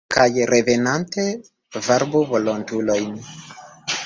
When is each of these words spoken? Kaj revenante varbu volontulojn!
Kaj 0.13 0.27
revenante 0.51 1.25
varbu 1.89 2.25
volontulojn! 2.33 3.15